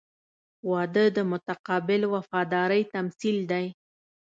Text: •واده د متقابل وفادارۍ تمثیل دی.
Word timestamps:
•واده 0.71 1.05
د 1.17 1.17
متقابل 1.31 2.01
وفادارۍ 2.13 2.81
تمثیل 2.93 3.37
دی. 3.51 3.65